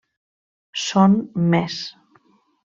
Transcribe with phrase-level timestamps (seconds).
[0.83, 1.19] Són
[1.53, 1.77] més.